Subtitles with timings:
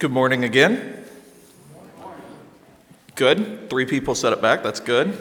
[0.00, 1.04] Good morning again.
[3.16, 3.68] Good.
[3.68, 4.62] Three people set it back.
[4.62, 5.14] That's good.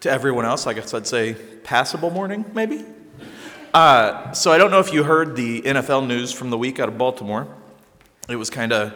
[0.00, 1.34] to everyone else, I guess I'd say
[1.64, 2.82] passable morning, maybe.
[3.74, 6.88] Uh, so I don't know if you heard the NFL news from the week out
[6.88, 7.46] of Baltimore.
[8.26, 8.94] It was kind of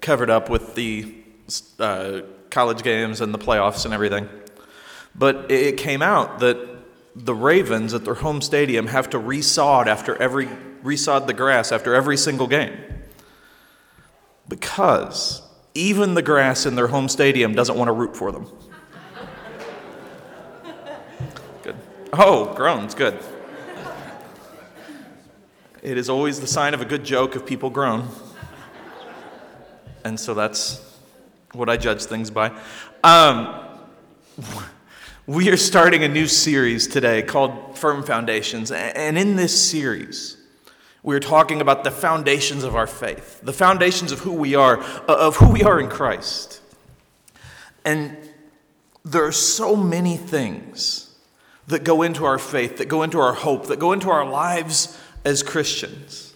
[0.00, 1.16] covered up with the
[1.78, 4.26] uh, college games and the playoffs and everything.
[5.14, 6.56] But it came out that
[7.14, 10.48] the Ravens at their home stadium have to resod after every
[10.84, 12.76] resod the grass after every single game.
[14.48, 15.42] Because
[15.74, 18.46] even the grass in their home stadium doesn't want to root for them.
[21.62, 21.76] Good.
[22.12, 23.18] Oh, groans, good.
[25.82, 28.08] It is always the sign of a good joke if people groan.
[30.04, 30.98] And so that's
[31.52, 32.58] what I judge things by.
[33.02, 33.64] Um,
[35.26, 38.70] we are starting a new series today called Firm Foundations.
[38.70, 40.36] And in this series,
[41.04, 45.04] we're talking about the foundations of our faith, the foundations of who we are, uh,
[45.06, 46.62] of who we are in Christ.
[47.84, 48.16] And
[49.04, 51.14] there are so many things
[51.66, 54.98] that go into our faith, that go into our hope, that go into our lives
[55.26, 56.34] as Christians.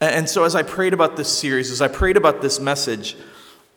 [0.00, 3.14] And so, as I prayed about this series, as I prayed about this message,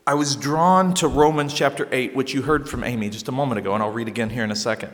[0.07, 3.59] I was drawn to Romans chapter 8, which you heard from Amy just a moment
[3.59, 4.94] ago, and I'll read again here in a second.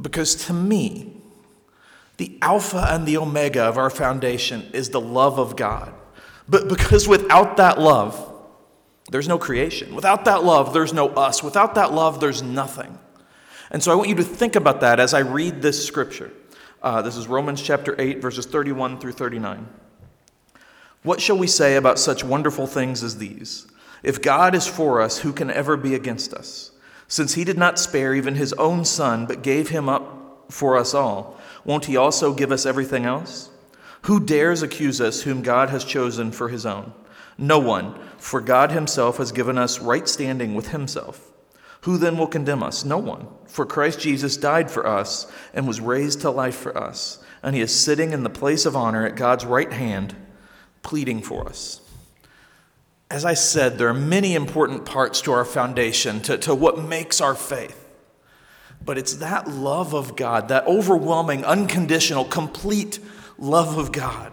[0.00, 1.22] Because to me,
[2.16, 5.92] the Alpha and the Omega of our foundation is the love of God.
[6.48, 8.32] But because without that love,
[9.10, 9.94] there's no creation.
[9.94, 11.42] Without that love, there's no us.
[11.42, 12.98] Without that love, there's nothing.
[13.70, 16.32] And so I want you to think about that as I read this scripture.
[16.82, 19.66] Uh, this is Romans chapter 8, verses 31 through 39.
[21.02, 23.66] What shall we say about such wonderful things as these?
[24.02, 26.72] If God is for us, who can ever be against us?
[27.08, 30.94] Since he did not spare even his own son, but gave him up for us
[30.94, 33.50] all won't He also give us everything else?
[34.02, 36.94] Who dares accuse us whom God has chosen for His own?
[37.36, 41.32] No one, for God Himself has given us right standing with Himself.
[41.82, 42.84] Who then will condemn us?
[42.84, 43.26] No one.
[43.46, 47.60] For Christ Jesus died for us and was raised to life for us, and He
[47.60, 50.14] is sitting in the place of honor at God's right hand,
[50.82, 51.80] pleading for us.
[53.10, 57.20] As I said, there are many important parts to our foundation, to, to what makes
[57.20, 57.85] our faith.
[58.84, 62.98] But it's that love of God, that overwhelming, unconditional, complete
[63.38, 64.32] love of God.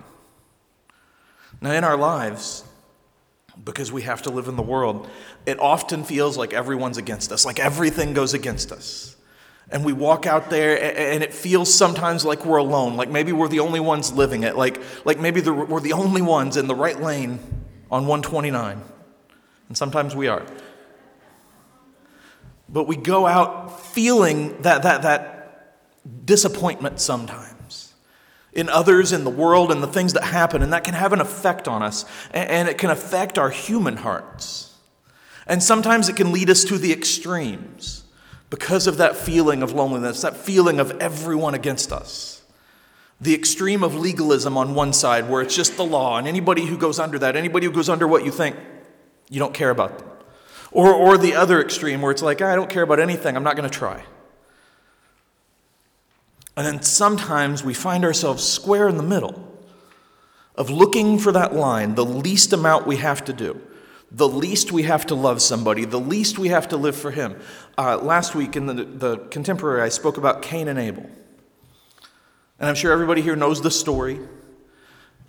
[1.62, 2.64] Now, in our lives,
[3.64, 5.10] because we have to live in the world,
[5.46, 9.16] it often feels like everyone's against us, like everything goes against us.
[9.72, 13.48] And we walk out there, and it feels sometimes like we're alone, like maybe we're
[13.48, 17.00] the only ones living it, like, like maybe we're the only ones in the right
[17.00, 17.40] lane
[17.90, 18.82] on 129.
[19.70, 20.44] And sometimes we are.
[22.74, 25.76] But we go out feeling that, that, that
[26.26, 27.94] disappointment sometimes
[28.52, 31.22] in others, in the world, and the things that happen, and that can have an
[31.22, 34.76] effect on us, and it can affect our human hearts.
[35.48, 38.04] And sometimes it can lead us to the extremes
[38.50, 42.44] because of that feeling of loneliness, that feeling of everyone against us.
[43.20, 46.78] The extreme of legalism on one side, where it's just the law, and anybody who
[46.78, 48.56] goes under that, anybody who goes under what you think,
[49.30, 50.08] you don't care about them.
[50.74, 53.56] Or, or the other extreme where it's like, I don't care about anything, I'm not
[53.56, 54.04] going to try.
[56.58, 59.50] And then sometimes we find ourselves square in the middle
[60.56, 63.60] of looking for that line, the least amount we have to do,
[64.12, 67.40] the least we have to love somebody, the least we have to live for Him.
[67.78, 71.10] Uh, last week in the, the contemporary, I spoke about Cain and Abel.
[72.60, 74.20] And I'm sure everybody here knows the story.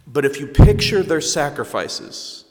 [0.06, 2.43] But if you picture their sacrifices,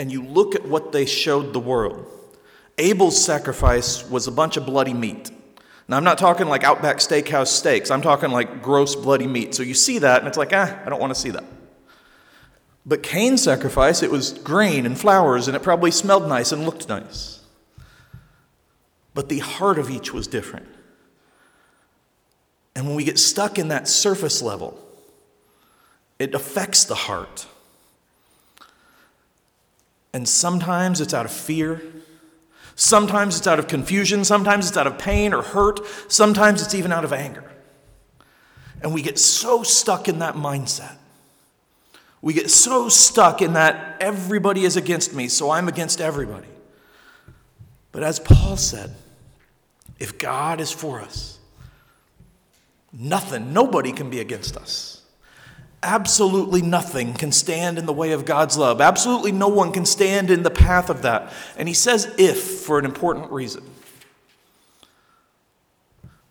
[0.00, 2.06] and you look at what they showed the world,
[2.78, 5.30] Abel's sacrifice was a bunch of bloody meat.
[5.88, 9.54] Now, I'm not talking like Outback Steakhouse steaks, I'm talking like gross bloody meat.
[9.54, 11.44] So you see that, and it's like, ah, I don't want to see that.
[12.86, 16.88] But Cain's sacrifice, it was grain and flowers, and it probably smelled nice and looked
[16.88, 17.40] nice.
[19.12, 20.66] But the heart of each was different.
[22.74, 24.80] And when we get stuck in that surface level,
[26.18, 27.46] it affects the heart.
[30.12, 31.82] And sometimes it's out of fear.
[32.74, 34.24] Sometimes it's out of confusion.
[34.24, 35.80] Sometimes it's out of pain or hurt.
[36.08, 37.44] Sometimes it's even out of anger.
[38.82, 40.96] And we get so stuck in that mindset.
[42.22, 46.48] We get so stuck in that everybody is against me, so I'm against everybody.
[47.92, 48.94] But as Paul said,
[49.98, 51.38] if God is for us,
[52.92, 54.99] nothing, nobody can be against us.
[55.82, 58.80] Absolutely nothing can stand in the way of God's love.
[58.80, 61.32] Absolutely no one can stand in the path of that.
[61.56, 63.64] And he says if for an important reason.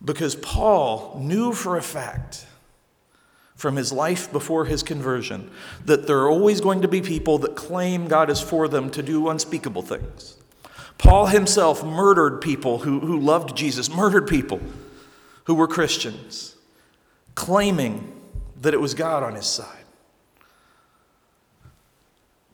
[0.02, 2.46] Because Paul knew for a fact
[3.56, 5.50] from his life before his conversion
[5.84, 9.02] that there are always going to be people that claim God is for them to
[9.02, 10.36] do unspeakable things.
[10.96, 14.60] Paul himself murdered people who, who loved Jesus, murdered people
[15.44, 16.56] who were Christians,
[17.34, 18.19] claiming
[18.60, 19.84] that it was God on his side.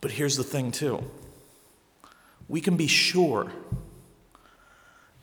[0.01, 1.05] But here's the thing, too
[2.49, 3.51] we can be sure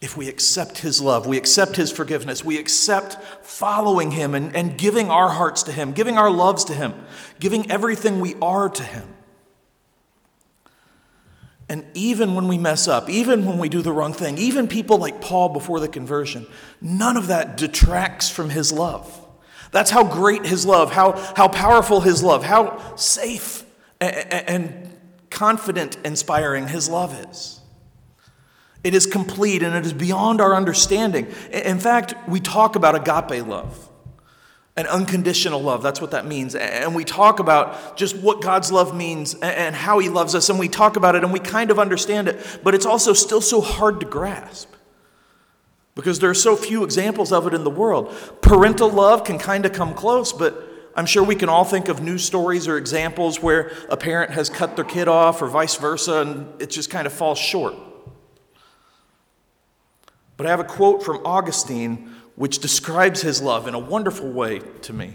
[0.01, 3.15] if we accept his love, we accept his forgiveness, we accept
[3.45, 6.93] following him and, and giving our hearts to him, giving our loves to him,
[7.39, 9.07] giving everything we are to him.
[11.69, 14.97] And even when we mess up, even when we do the wrong thing, even people
[14.97, 16.45] like Paul before the conversion,
[16.81, 19.22] none of that detracts from his love.
[19.73, 23.65] That's how great his love, how, how powerful his love, how safe
[23.99, 24.91] and,
[25.31, 27.59] confident, inspiring his love is.
[28.83, 31.25] It is complete and it is beyond our understanding.
[31.51, 33.89] In fact, we talk about agape love,
[34.77, 35.81] an unconditional love.
[35.81, 36.53] That's what that means.
[36.53, 40.49] And we talk about just what God's love means and how He loves us.
[40.49, 43.41] And we talk about it and we kind of understand it, but it's also still
[43.41, 44.69] so hard to grasp
[45.95, 48.13] because there are so few examples of it in the world.
[48.41, 52.01] Parental love can kind of come close, but I'm sure we can all think of
[52.01, 56.21] news stories or examples where a parent has cut their kid off or vice versa,
[56.21, 57.75] and it just kind of falls short.
[60.37, 64.59] But I have a quote from Augustine which describes his love in a wonderful way
[64.81, 65.13] to me.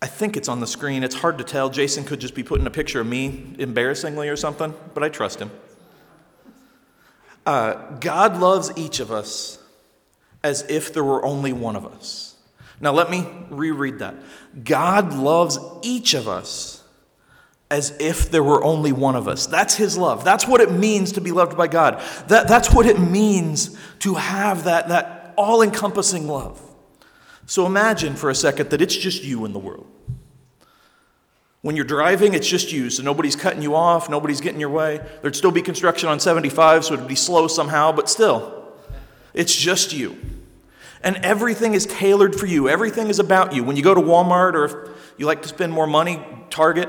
[0.00, 1.02] I think it's on the screen.
[1.02, 1.68] It's hard to tell.
[1.68, 5.40] Jason could just be putting a picture of me embarrassingly or something, but I trust
[5.40, 5.50] him.
[7.46, 9.58] Uh, God loves each of us
[10.42, 12.34] as if there were only one of us.
[12.80, 14.16] Now, let me reread that.
[14.62, 16.82] God loves each of us
[17.70, 19.46] as if there were only one of us.
[19.46, 20.24] That's his love.
[20.24, 22.02] That's what it means to be loved by God.
[22.28, 26.60] That, that's what it means to have that, that all encompassing love.
[27.46, 29.86] So imagine for a second that it's just you in the world.
[31.66, 35.00] When you're driving, it's just you, so nobody's cutting you off, nobody's getting your way.
[35.20, 38.72] There'd still be construction on 75, so it'd be slow somehow, but still,
[39.34, 40.16] it's just you.
[41.02, 43.64] And everything is tailored for you, everything is about you.
[43.64, 44.74] When you go to Walmart or if
[45.18, 46.88] you like to spend more money, Target,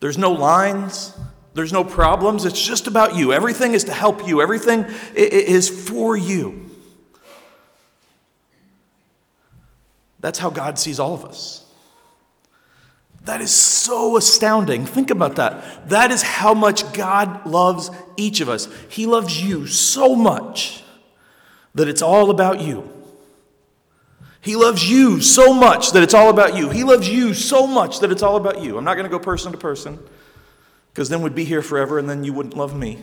[0.00, 1.12] There's no lines,
[1.54, 2.44] there's no problems.
[2.44, 3.32] It's just about you.
[3.32, 6.67] Everything is to help you, everything is for you.
[10.20, 11.64] That's how God sees all of us.
[13.24, 14.86] That is so astounding.
[14.86, 15.88] Think about that.
[15.90, 18.68] That is how much God loves each of us.
[18.88, 20.82] He loves you so much
[21.74, 22.90] that it's all about you.
[24.40, 26.70] He loves you so much that it's all about you.
[26.70, 28.78] He loves you so much that it's all about you.
[28.78, 29.98] I'm not going to go person to person
[30.92, 32.98] because then we'd be here forever and then you wouldn't love me.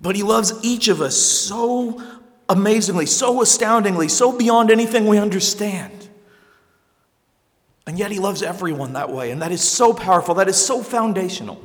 [0.00, 2.02] But He loves each of us so
[2.48, 6.08] amazingly, so astoundingly, so beyond anything we understand.
[7.86, 9.30] And yet He loves everyone that way.
[9.30, 10.34] And that is so powerful.
[10.34, 11.62] That is so foundational.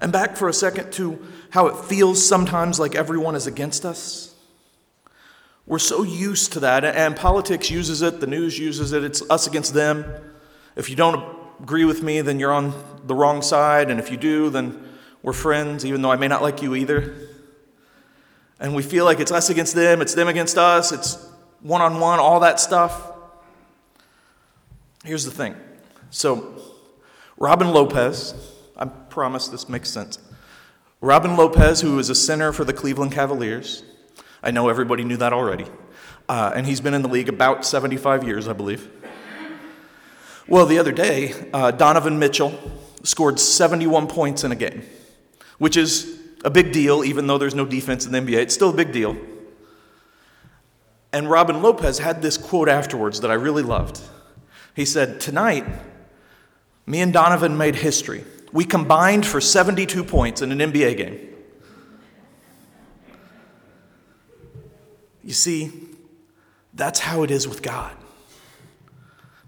[0.00, 1.18] And back for a second to
[1.50, 4.34] how it feels sometimes like everyone is against us.
[5.66, 9.46] We're so used to that, and politics uses it, the news uses it, it's us
[9.46, 10.06] against them.
[10.76, 12.72] If you don't agree with me, then you're on
[13.04, 14.82] the wrong side, and if you do, then
[15.22, 17.14] we're friends, even though I may not like you either.
[18.60, 21.24] And we feel like it's us against them, it's them against us, it's
[21.60, 23.12] one on one, all that stuff.
[25.04, 25.54] Here's the thing.
[26.10, 26.60] So,
[27.36, 28.34] Robin Lopez,
[28.76, 30.18] I promise this makes sense.
[31.00, 33.84] Robin Lopez, who is a center for the Cleveland Cavaliers,
[34.42, 35.66] I know everybody knew that already.
[36.28, 38.90] Uh, and he's been in the league about 75 years, I believe.
[40.48, 42.58] Well, the other day, uh, Donovan Mitchell
[43.02, 44.82] scored 71 points in a game,
[45.58, 48.38] which is a big deal, even though there's no defense in the NBA.
[48.38, 49.16] It's still a big deal.
[51.12, 54.00] And Robin Lopez had this quote afterwards that I really loved.
[54.74, 55.64] He said, Tonight,
[56.86, 58.24] me and Donovan made history.
[58.52, 61.28] We combined for 72 points in an NBA game.
[65.22, 65.72] You see,
[66.72, 67.94] that's how it is with God.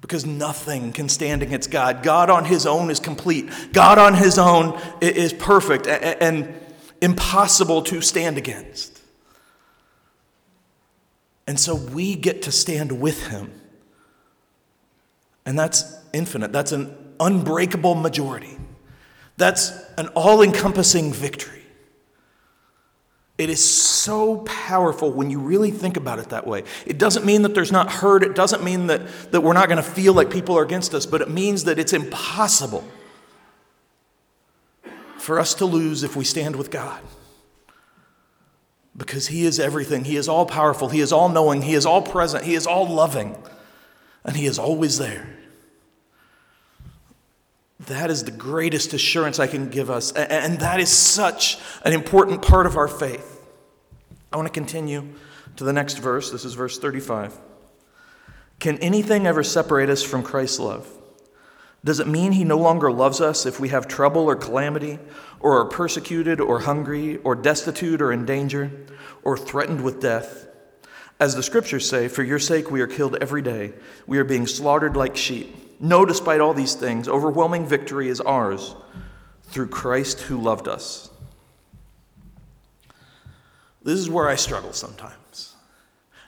[0.00, 2.02] Because nothing can stand against God.
[2.02, 3.48] God on His own is complete.
[3.72, 6.54] God on His own is perfect and
[7.00, 9.00] impossible to stand against.
[11.46, 13.52] And so we get to stand with Him.
[15.44, 16.52] And that's infinite.
[16.52, 18.56] That's an unbreakable majority.
[19.36, 21.62] That's an all encompassing victory.
[23.38, 26.64] It is so powerful when you really think about it that way.
[26.84, 28.22] It doesn't mean that there's not hurt.
[28.22, 29.00] It doesn't mean that,
[29.32, 31.78] that we're not going to feel like people are against us, but it means that
[31.78, 32.84] it's impossible
[35.30, 37.00] for us to lose if we stand with God.
[38.96, 40.02] Because He is everything.
[40.02, 40.88] He is all powerful.
[40.88, 41.62] He is all knowing.
[41.62, 42.42] He is all present.
[42.42, 43.40] He is all loving.
[44.24, 45.38] And He is always there.
[47.78, 50.10] That is the greatest assurance I can give us.
[50.10, 53.40] And that is such an important part of our faith.
[54.32, 55.10] I want to continue
[55.54, 56.32] to the next verse.
[56.32, 57.38] This is verse 35.
[58.58, 60.99] Can anything ever separate us from Christ's love?
[61.82, 64.98] Does it mean he no longer loves us if we have trouble or calamity,
[65.40, 68.70] or are persecuted, or hungry, or destitute, or in danger,
[69.22, 70.46] or threatened with death?
[71.18, 73.72] As the scriptures say, for your sake we are killed every day,
[74.06, 75.80] we are being slaughtered like sheep.
[75.80, 78.74] No, despite all these things, overwhelming victory is ours
[79.44, 81.10] through Christ who loved us.
[83.82, 85.14] This is where I struggle sometimes.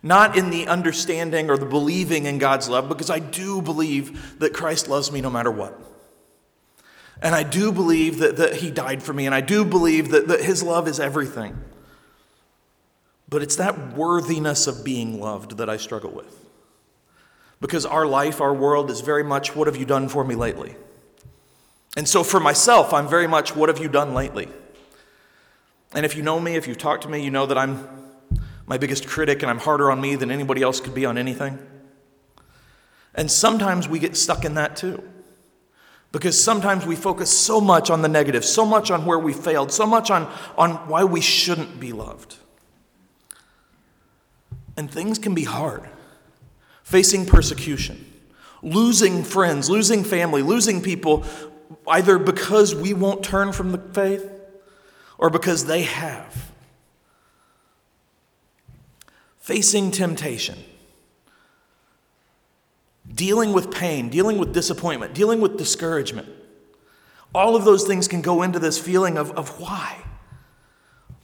[0.02, 4.52] Not in the understanding or the believing in God's love, because I do believe that
[4.52, 5.78] Christ loves me no matter what.
[7.22, 10.26] And I do believe that, that He died for me, and I do believe that,
[10.26, 11.56] that His love is everything.
[13.28, 16.44] But it's that worthiness of being loved that I struggle with.
[17.60, 20.74] Because our life, our world is very much, what have you done for me lately?
[21.96, 24.48] And so for myself, I'm very much, what have you done lately?
[25.94, 27.86] And if you know me, if you've talked to me, you know that I'm
[28.66, 31.58] my biggest critic and I'm harder on me than anybody else could be on anything.
[33.14, 35.02] And sometimes we get stuck in that too.
[36.12, 39.72] Because sometimes we focus so much on the negative, so much on where we failed,
[39.72, 42.36] so much on, on why we shouldn't be loved.
[44.76, 45.88] And things can be hard.
[46.82, 48.04] Facing persecution,
[48.62, 51.24] losing friends, losing family, losing people,
[51.88, 54.30] either because we won't turn from the faith
[55.16, 56.51] or because they have.
[59.42, 60.56] Facing temptation,
[63.12, 66.28] dealing with pain, dealing with disappointment, dealing with discouragement.
[67.34, 70.04] All of those things can go into this feeling of, of why?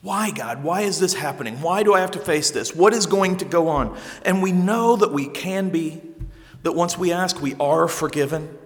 [0.02, 0.64] Why, God?
[0.64, 1.60] Why is this happening?
[1.60, 2.74] Why do I have to face this?
[2.74, 3.96] What is going to go on?
[4.24, 6.02] And we know that we can be,
[6.64, 8.58] that once we ask, we are forgiven.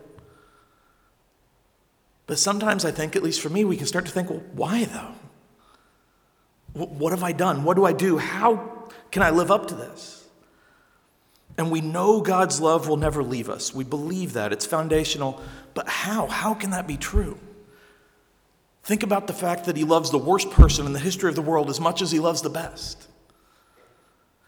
[2.27, 4.85] But sometimes I think, at least for me, we can start to think, well, why
[4.87, 5.15] though?
[6.73, 7.65] What have I done?
[7.65, 8.17] What do I do?
[8.17, 8.82] How
[9.13, 10.27] can I live up to this?
[11.57, 13.75] And we know God's love will never leave us.
[13.75, 14.53] We believe that.
[14.53, 15.41] It's foundational.
[15.75, 16.27] But how?
[16.27, 17.39] How can that be true?
[18.83, 21.43] Think about the fact that He loves the worst person in the history of the
[21.43, 23.07] world as much as He loves the best.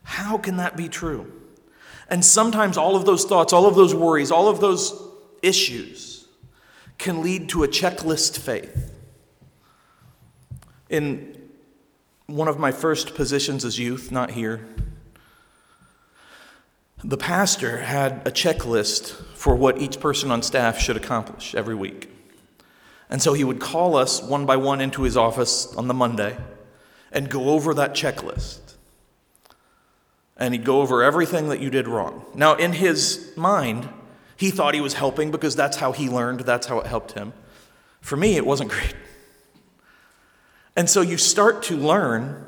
[0.02, 1.30] How can that be true?
[2.08, 4.98] And sometimes all of those thoughts, all of those worries, all of those
[5.42, 6.26] issues
[6.96, 8.92] can lead to a checklist faith.
[10.88, 11.43] In
[12.26, 14.66] one of my first positions as youth, not here,
[17.02, 22.08] the pastor had a checklist for what each person on staff should accomplish every week.
[23.10, 26.36] And so he would call us one by one into his office on the Monday
[27.12, 28.60] and go over that checklist.
[30.36, 32.24] And he'd go over everything that you did wrong.
[32.34, 33.88] Now, in his mind,
[34.36, 37.34] he thought he was helping because that's how he learned, that's how it helped him.
[38.00, 38.94] For me, it wasn't great.
[40.76, 42.44] And so you start to learn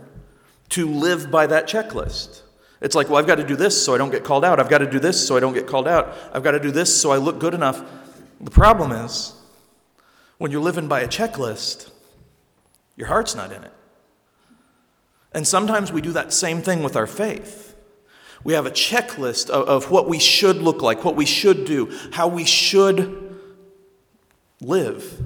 [0.70, 2.42] to live by that checklist.
[2.80, 4.60] It's like, well, I've got to do this so I don't get called out.
[4.60, 6.14] I've got to do this so I don't get called out.
[6.32, 7.82] I've got to do this so I look good enough.
[8.40, 9.32] The problem is,
[10.38, 11.90] when you're living by a checklist,
[12.96, 13.72] your heart's not in it.
[15.32, 17.76] And sometimes we do that same thing with our faith.
[18.44, 21.92] We have a checklist of, of what we should look like, what we should do,
[22.12, 23.38] how we should
[24.60, 25.20] live.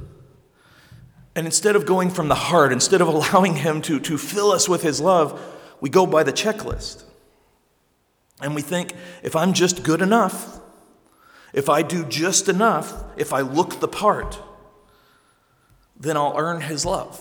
[1.35, 4.69] And instead of going from the heart, instead of allowing Him to, to fill us
[4.69, 5.41] with His love,
[5.81, 7.05] we go by the checklist.
[8.41, 10.61] And we think, if I'm just good enough,
[11.53, 14.41] if I do just enough, if I look the part,
[15.99, 17.21] then I'll earn His love.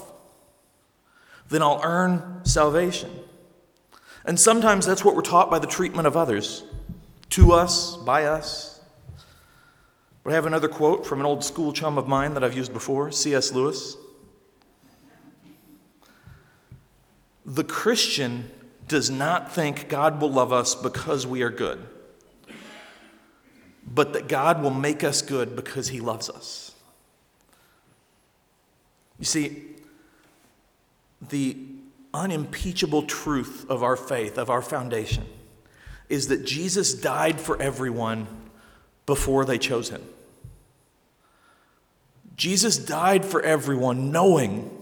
[1.50, 3.12] Then I'll earn salvation.
[4.26, 6.64] And sometimes that's what we're taught by the treatment of others,
[7.32, 8.69] to us, by us.
[10.30, 13.12] I have another quote from an old school chum of mine that I've used before,
[13.12, 13.52] C.S.
[13.52, 13.98] Lewis.
[17.46, 18.52] The Christian
[18.88, 21.80] does not think God will love us because we are good,
[23.88, 26.76] but that God will make us good because he loves us.
[29.18, 29.64] You see,
[31.28, 31.58] the
[32.14, 35.26] unimpeachable truth of our faith, of our foundation,
[36.08, 38.28] is that Jesus died for everyone
[39.06, 40.04] before they chose him.
[42.40, 44.76] Jesus died for everyone knowing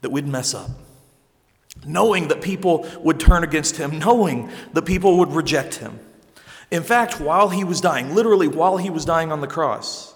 [0.00, 0.70] that we'd mess up
[1.86, 5.98] knowing that people would turn against him, knowing that people would reject him.
[6.70, 10.14] In fact, while he was dying, literally while he was dying on the cross,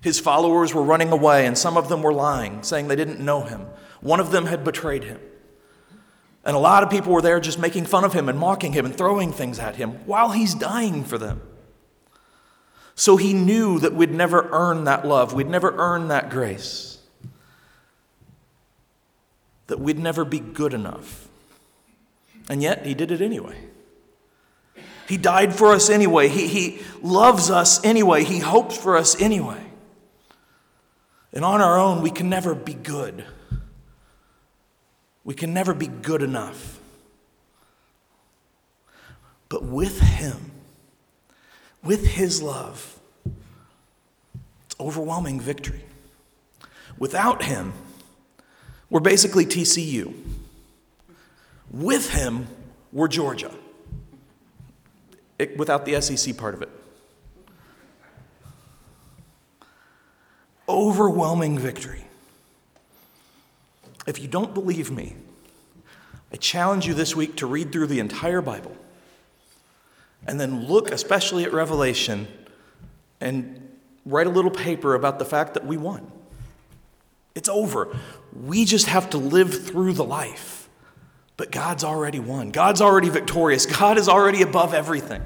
[0.00, 3.42] His followers were running away, and some of them were lying, saying they didn't know
[3.42, 3.66] him.
[4.00, 5.18] One of them had betrayed him.
[6.44, 8.86] And a lot of people were there just making fun of him and mocking him
[8.86, 11.42] and throwing things at him while he's dying for them.
[12.98, 16.98] So he knew that we'd never earn that love, we'd never earn that grace,
[19.68, 21.28] that we'd never be good enough.
[22.50, 23.56] And yet he did it anyway.
[25.06, 26.26] He died for us anyway.
[26.26, 28.24] He, he loves us anyway.
[28.24, 29.62] He hopes for us anyway.
[31.32, 33.24] And on our own, we can never be good.
[35.22, 36.80] We can never be good enough.
[39.48, 40.57] But with Him,
[41.82, 42.98] with His love,
[44.66, 45.84] it's overwhelming victory.
[46.98, 47.72] Without Him,
[48.90, 50.14] we're basically TCU.
[51.70, 52.48] With Him,
[52.92, 53.52] we're Georgia,
[55.38, 56.70] it, without the SEC part of it.
[60.68, 62.04] Overwhelming victory.
[64.06, 65.16] If you don't believe me,
[66.32, 68.76] I challenge you this week to read through the entire Bible
[70.28, 72.28] and then look especially at Revelation
[73.20, 76.12] and write a little paper about the fact that we won.
[77.34, 77.96] It's over.
[78.32, 80.68] We just have to live through the life.
[81.36, 82.50] But God's already won.
[82.50, 83.64] God's already victorious.
[83.64, 85.22] God is already above everything.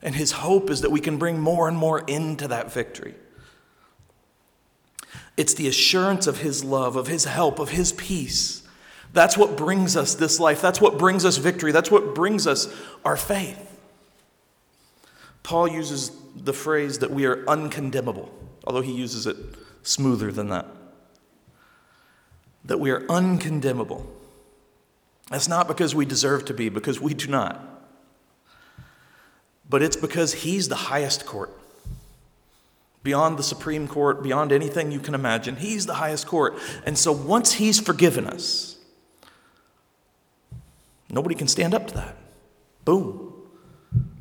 [0.00, 3.14] And his hope is that we can bring more and more into that victory.
[5.36, 8.62] It's the assurance of His love, of His help, of His peace.
[9.12, 10.60] That's what brings us this life.
[10.60, 11.72] That's what brings us victory.
[11.72, 12.72] That's what brings us
[13.04, 13.64] our faith.
[15.42, 18.30] Paul uses the phrase that we are uncondemnable,
[18.64, 19.36] although he uses it
[19.82, 20.66] smoother than that.
[22.64, 24.06] That we are uncondemnable.
[25.30, 27.62] That's not because we deserve to be, because we do not.
[29.68, 31.50] But it's because he's the highest court
[33.02, 35.56] beyond the Supreme Court, beyond anything you can imagine.
[35.56, 36.58] He's the highest court.
[36.84, 38.77] And so once He's forgiven us,
[41.10, 42.16] nobody can stand up to that.
[42.84, 43.32] Boom.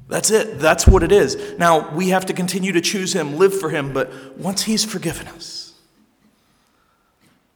[0.07, 0.59] That's it.
[0.59, 1.57] That's what it is.
[1.57, 5.27] Now, we have to continue to choose Him, live for Him, but once He's forgiven
[5.27, 5.73] us,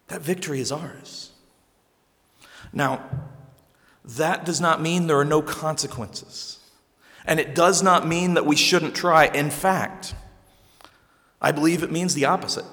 [0.07, 1.31] that victory is ours.
[2.73, 3.09] Now,
[4.03, 6.59] that does not mean there are no consequences.
[7.25, 9.27] And it does not mean that we shouldn't try.
[9.27, 10.15] In fact,
[11.41, 12.65] I believe it means the opposite.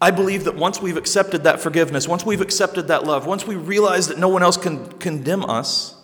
[0.00, 3.54] I believe that once we've accepted that forgiveness, once we've accepted that love, once we
[3.54, 5.94] realize that no one else can condemn us,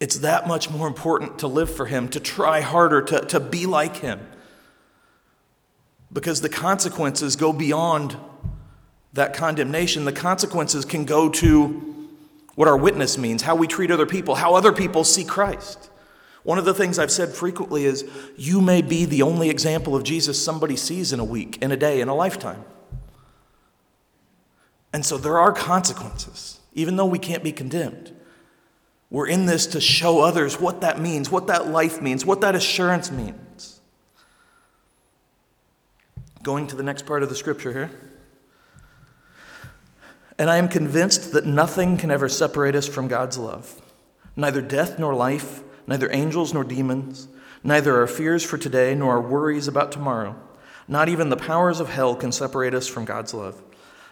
[0.00, 3.66] it's that much more important to live for Him, to try harder, to, to be
[3.66, 4.26] like Him.
[6.10, 8.16] Because the consequences go beyond
[9.12, 10.04] that condemnation.
[10.04, 12.08] The consequences can go to
[12.54, 15.90] what our witness means, how we treat other people, how other people see Christ.
[16.48, 20.02] One of the things I've said frequently is you may be the only example of
[20.02, 22.64] Jesus somebody sees in a week, in a day, in a lifetime.
[24.90, 28.16] And so there are consequences, even though we can't be condemned.
[29.10, 32.54] We're in this to show others what that means, what that life means, what that
[32.54, 33.80] assurance means.
[36.42, 37.90] Going to the next part of the scripture here.
[40.38, 43.82] And I am convinced that nothing can ever separate us from God's love,
[44.34, 47.26] neither death nor life neither angels nor demons,
[47.64, 50.36] neither our fears for today nor our worries about tomorrow.
[50.86, 53.60] Not even the powers of hell can separate us from God's love.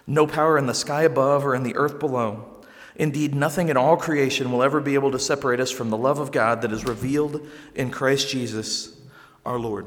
[0.06, 2.62] No power in the sky above or in the earth below.
[2.96, 6.18] Indeed, nothing in all creation will ever be able to separate us from the love
[6.18, 8.96] of God that is revealed in Christ Jesus
[9.44, 9.86] our Lord.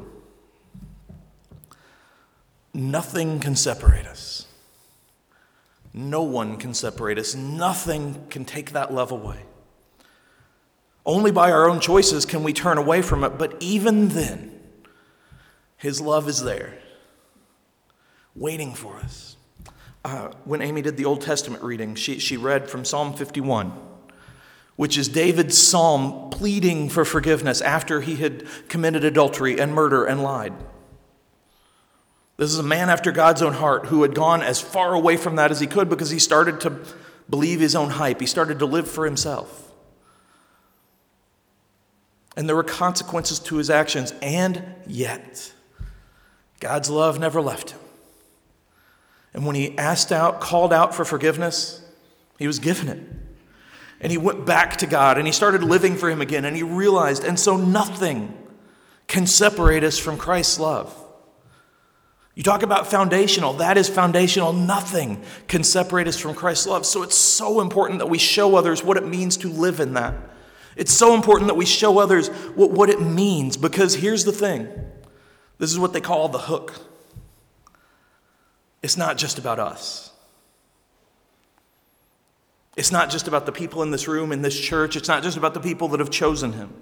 [2.72, 4.46] Nothing can separate us.
[5.92, 7.34] No one can separate us.
[7.34, 9.40] Nothing can take that love away.
[11.06, 14.60] Only by our own choices can we turn away from it, but even then,
[15.78, 16.78] His love is there,
[18.36, 19.38] waiting for us.
[20.04, 23.74] Uh, when Amy did the Old Testament reading, she, she read from Psalm 51,
[24.76, 30.24] which is David's psalm pleading for forgiveness after he had committed adultery and murder and
[30.24, 30.54] lied.
[32.38, 35.36] This is a man after God's own heart who had gone as far away from
[35.36, 36.80] that as he could because he started to
[37.30, 38.22] believe his own hype.
[38.22, 39.69] He started to live for himself
[42.36, 45.54] and there were consequences to his actions, and yet
[46.60, 47.80] God's love never left him.
[49.34, 51.82] And when he asked out, called out for forgiveness,
[52.38, 53.00] he was given it.
[54.02, 56.64] And he went back to God and he started living for him again, and he
[56.64, 58.36] realized, and so nothing
[59.08, 60.96] can separate us from Christ's love.
[62.36, 64.54] You talk about foundational, that is foundational.
[64.54, 66.86] Nothing can separate us from Christ's love.
[66.86, 70.14] So it's so important that we show others what it means to live in that.
[70.80, 74.70] It's so important that we show others what, what it means because here's the thing
[75.58, 76.74] this is what they call the hook.
[78.82, 80.14] It's not just about us.
[82.78, 84.96] It's not just about the people in this room, in this church.
[84.96, 86.74] It's not just about the people that have chosen him.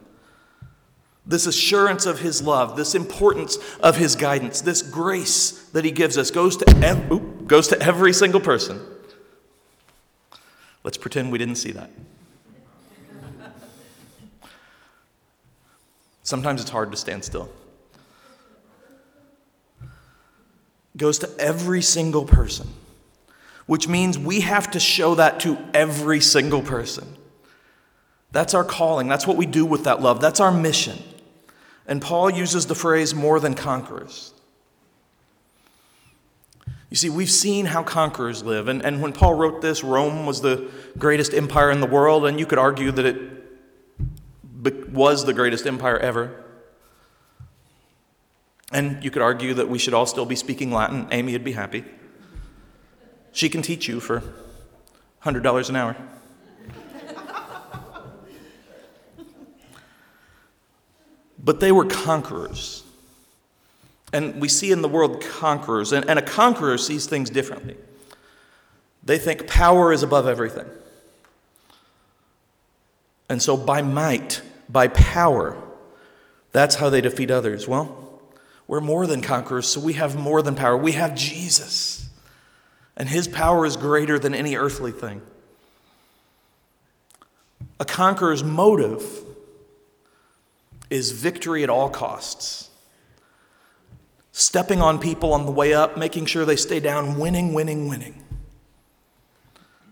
[1.26, 6.20] This assurance of his love, this importance of his guidance, this grace that he gives
[6.20, 8.80] us goes to, ev- goes to every single person.
[10.84, 11.90] Let's pretend we didn't see that.
[16.28, 17.50] Sometimes it's hard to stand still.
[20.98, 22.68] Goes to every single person,
[23.66, 27.16] which means we have to show that to every single person.
[28.34, 29.08] That's our calling.
[29.08, 30.20] That's what we do with that love.
[30.20, 31.02] That's our mission.
[31.88, 34.34] And Paul uses the phrase more than conquerors.
[36.90, 38.68] You see, we've seen how conquerors live.
[38.68, 42.38] And, and when Paul wrote this, Rome was the greatest empire in the world, and
[42.38, 43.37] you could argue that it
[44.72, 46.44] was the greatest empire ever.
[48.72, 51.08] And you could argue that we should all still be speaking Latin.
[51.12, 51.86] Amy would be happy.
[53.32, 54.24] She can teach you for
[55.24, 55.96] $100 an hour.
[61.42, 62.84] but they were conquerors.
[64.12, 67.76] And we see in the world conquerors, and, and a conqueror sees things differently.
[69.04, 70.66] They think power is above everything.
[73.30, 75.58] And so, by might, by power.
[76.52, 77.68] That's how they defeat others.
[77.68, 78.22] Well,
[78.68, 80.76] we're more than conquerors, so we have more than power.
[80.76, 82.10] We have Jesus,
[82.96, 85.22] and his power is greater than any earthly thing.
[87.80, 89.24] A conqueror's motive
[90.90, 92.70] is victory at all costs.
[94.32, 98.24] Stepping on people on the way up, making sure they stay down, winning, winning, winning.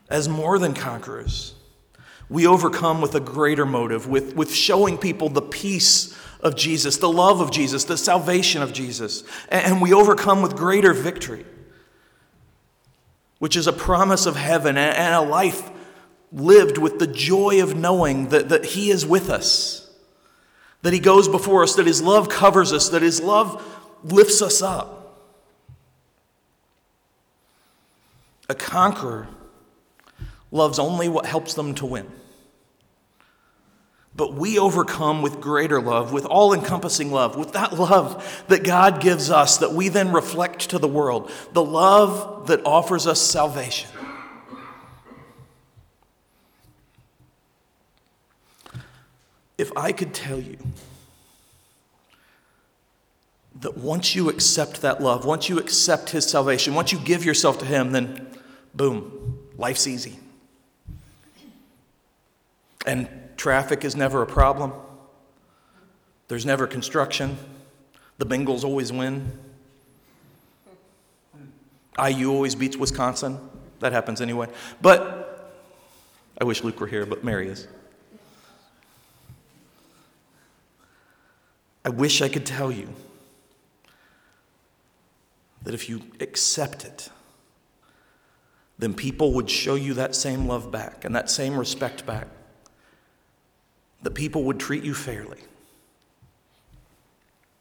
[0.10, 1.56] As more than conquerors,
[2.30, 7.10] we overcome with a greater motive, with, with showing people the peace of Jesus, the
[7.10, 9.24] love of Jesus, the salvation of Jesus.
[9.50, 11.46] And we overcome with greater victory,
[13.40, 15.70] which is a promise of heaven and a life
[16.32, 19.90] lived with the joy of knowing that, that He is with us,
[20.82, 23.64] that He goes before us, that His love covers us, that His love
[24.04, 25.20] lifts us up.
[28.50, 29.28] A conqueror
[30.56, 32.12] loves only what helps them to win.
[34.16, 39.02] But we overcome with greater love, with all encompassing love, with that love that God
[39.02, 43.90] gives us that we then reflect to the world, the love that offers us salvation.
[49.58, 50.58] If I could tell you
[53.62, 57.60] that once you accept that love, once you accept His salvation, once you give yourself
[57.60, 58.28] to Him, then
[58.74, 60.20] boom, life's easy.
[62.86, 64.72] And traffic is never a problem.
[66.28, 67.38] There's never construction.
[68.18, 69.40] The Bengals always win.
[72.04, 73.40] IU always beats Wisconsin.
[73.80, 74.48] That happens anyway.
[74.82, 75.62] But
[76.40, 77.68] I wish Luke were here, but Mary is.
[81.84, 82.90] I wish I could tell you
[85.64, 87.10] that if you accept it,
[88.78, 92.28] then people would show you that same love back and that same respect back
[94.06, 95.40] that people would treat you fairly.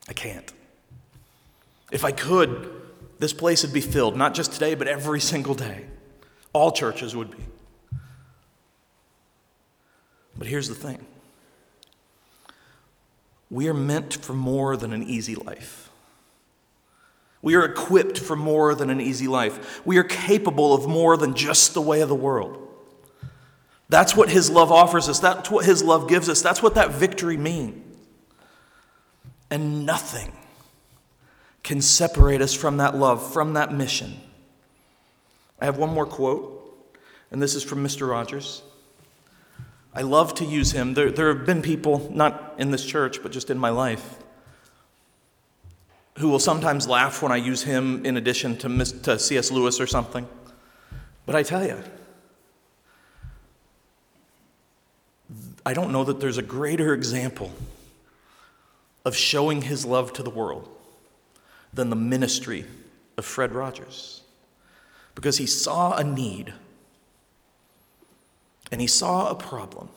[0.06, 0.52] I can't.
[1.90, 2.70] If I could,
[3.18, 5.86] this place would be filled, not just today, but every single day.
[6.52, 7.42] All churches would be.
[10.36, 11.06] But here's the thing
[13.50, 15.88] we are meant for more than an easy life.
[17.40, 19.80] We are equipped for more than an easy life.
[19.86, 22.63] We are capable of more than just the way of the world.
[23.94, 25.20] That's what His love offers us.
[25.20, 26.42] That's what His love gives us.
[26.42, 27.80] That's what that victory means.
[29.52, 30.32] And nothing
[31.62, 34.16] can separate us from that love, from that mission.
[35.60, 36.76] I have one more quote,
[37.30, 38.10] and this is from Mr.
[38.10, 38.62] Rogers.
[39.94, 40.94] I love to use him.
[40.94, 44.16] There, there have been people, not in this church, but just in my life,
[46.18, 49.52] who will sometimes laugh when I use him in addition to, to C.S.
[49.52, 50.26] Lewis or something.
[51.26, 51.80] But I tell you,
[55.66, 57.52] I don't know that there's a greater example
[59.04, 60.68] of showing his love to the world
[61.72, 62.64] than the ministry
[63.16, 64.22] of Fred Rogers.
[65.14, 66.52] Because he saw a need
[68.70, 69.88] and he saw a problem.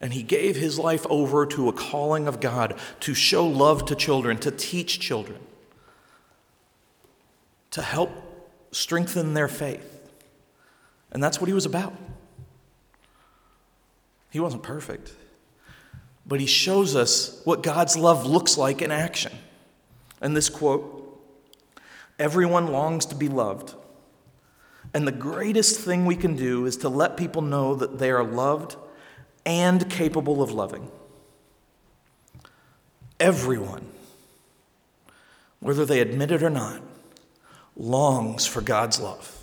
[0.00, 3.94] And he gave his life over to a calling of God to show love to
[3.94, 5.38] children, to teach children,
[7.70, 8.10] to help
[8.72, 10.10] strengthen their faith.
[11.12, 11.94] And that's what he was about.
[14.30, 15.12] He wasn't perfect.
[16.26, 19.32] But he shows us what God's love looks like in action.
[20.20, 20.96] And this quote
[22.18, 23.74] Everyone longs to be loved.
[24.92, 28.24] And the greatest thing we can do is to let people know that they are
[28.24, 28.76] loved
[29.46, 30.90] and capable of loving.
[33.18, 33.86] Everyone,
[35.60, 36.82] whether they admit it or not,
[37.76, 39.38] longs for God's love.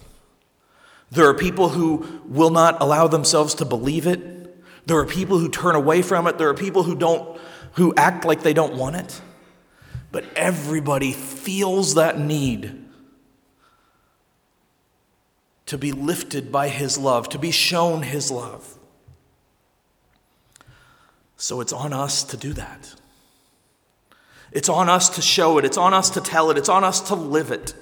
[1.12, 4.37] There are people who will not allow themselves to believe it.
[4.88, 6.38] There are people who turn away from it.
[6.38, 7.38] There are people who don't
[7.73, 9.21] who act like they don't want it.
[10.12, 12.86] But everybody feels that need
[15.65, 18.78] to be lifted by his love, to be shown his love.
[21.36, 22.95] So it's on us to do that.
[24.54, 25.65] It's on us to show it.
[25.65, 26.58] It's on us to tell it.
[26.58, 27.76] It's on us to live it.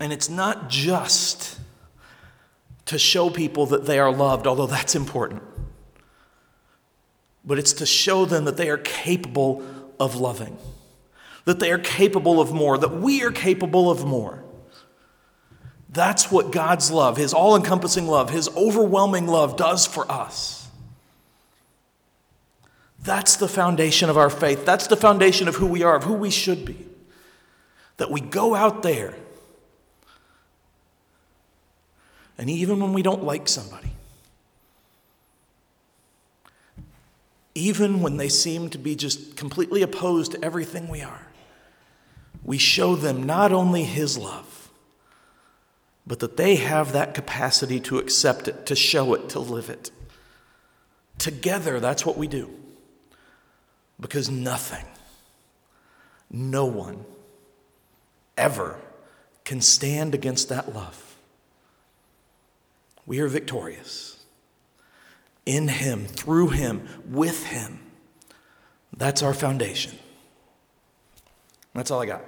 [0.00, 1.60] And it's not just
[2.90, 5.42] to show people that they are loved, although that's important,
[7.44, 9.64] but it's to show them that they are capable
[10.00, 10.58] of loving,
[11.44, 14.42] that they are capable of more, that we are capable of more.
[15.88, 20.68] That's what God's love, His all encompassing love, His overwhelming love does for us.
[23.02, 24.66] That's the foundation of our faith.
[24.66, 26.86] That's the foundation of who we are, of who we should be.
[27.98, 29.14] That we go out there,
[32.40, 33.90] and even when we don't like somebody,
[37.54, 41.26] even when they seem to be just completely opposed to everything we are,
[42.42, 44.70] we show them not only His love,
[46.06, 49.90] but that they have that capacity to accept it, to show it, to live it.
[51.18, 52.48] Together, that's what we do.
[54.00, 54.86] Because nothing,
[56.30, 57.04] no one,
[58.38, 58.78] ever
[59.44, 61.09] can stand against that love.
[63.10, 64.24] We are victorious
[65.44, 67.80] in Him, through Him, with Him.
[68.96, 69.98] That's our foundation.
[71.74, 72.22] That's all I got.